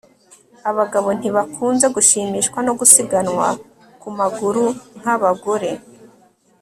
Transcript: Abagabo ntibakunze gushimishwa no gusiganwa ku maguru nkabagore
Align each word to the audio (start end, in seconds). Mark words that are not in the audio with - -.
Abagabo 0.69 1.09
ntibakunze 1.17 1.85
gushimishwa 1.95 2.59
no 2.67 2.73
gusiganwa 2.79 3.47
ku 4.01 4.09
maguru 4.17 4.63
nkabagore 4.99 5.71